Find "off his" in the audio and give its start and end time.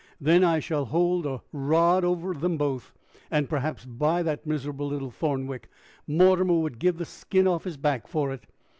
7.47-7.77